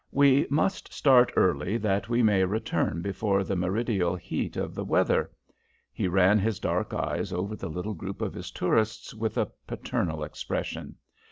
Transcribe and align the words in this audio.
"We 0.11 0.47
must 0.49 0.91
start 0.91 1.31
early 1.35 1.77
that 1.77 2.09
we 2.09 2.23
may 2.23 2.43
return 2.43 3.03
before 3.03 3.43
the 3.43 3.55
meridial 3.55 4.15
heat 4.17 4.57
of 4.57 4.73
the 4.73 4.83
weather." 4.83 5.29
He 5.93 6.07
ran 6.07 6.39
his 6.39 6.59
dark 6.59 6.91
eyes 6.91 7.31
over 7.31 7.55
the 7.55 7.69
little 7.69 7.93
group 7.93 8.19
of 8.19 8.33
his 8.33 8.49
tourists 8.49 9.13
with 9.13 9.37
a 9.37 9.51
paternal 9.67 10.23
expression. 10.23 10.95